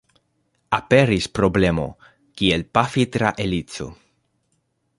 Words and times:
Aperis 0.77 1.27
problemo, 1.39 1.85
kiel 2.41 2.65
pafi 2.79 3.05
tra 3.17 3.33
helico. 3.45 3.87